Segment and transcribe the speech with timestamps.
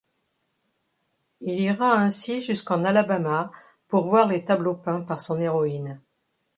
[1.41, 3.51] Il ira ainsi jusqu'en Alabama,
[3.87, 6.01] pour voir les tableaux peints par son héroïne.